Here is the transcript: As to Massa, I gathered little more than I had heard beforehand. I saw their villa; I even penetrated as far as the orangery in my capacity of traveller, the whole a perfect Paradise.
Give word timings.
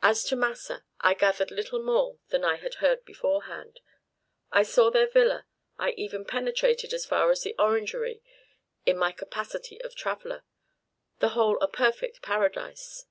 As 0.00 0.24
to 0.24 0.34
Massa, 0.34 0.86
I 1.02 1.12
gathered 1.12 1.50
little 1.50 1.82
more 1.82 2.20
than 2.30 2.42
I 2.42 2.56
had 2.56 2.76
heard 2.76 3.04
beforehand. 3.04 3.80
I 4.50 4.62
saw 4.62 4.88
their 4.88 5.10
villa; 5.10 5.44
I 5.76 5.90
even 5.90 6.24
penetrated 6.24 6.94
as 6.94 7.04
far 7.04 7.30
as 7.30 7.42
the 7.42 7.54
orangery 7.58 8.22
in 8.86 8.96
my 8.96 9.12
capacity 9.12 9.78
of 9.82 9.94
traveller, 9.94 10.42
the 11.18 11.28
whole 11.36 11.58
a 11.60 11.68
perfect 11.68 12.22
Paradise. 12.22 13.04